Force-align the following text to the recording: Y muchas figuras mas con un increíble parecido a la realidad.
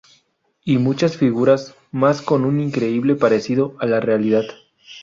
Y 0.65 0.79
muchas 0.79 1.15
figuras 1.15 1.75
mas 1.91 2.23
con 2.23 2.43
un 2.45 2.59
increíble 2.59 3.13
parecido 3.13 3.75
a 3.79 3.85
la 3.85 3.99
realidad. 3.99 4.45